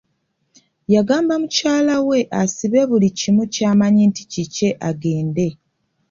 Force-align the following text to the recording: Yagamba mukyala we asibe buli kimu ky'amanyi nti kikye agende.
Yagamba 0.93 1.33
mukyala 1.41 1.95
we 2.07 2.19
asibe 2.41 2.81
buli 2.89 3.09
kimu 3.19 3.43
ky'amanyi 3.53 4.03
nti 4.09 4.23
kikye 4.31 4.69
agende. 4.89 5.47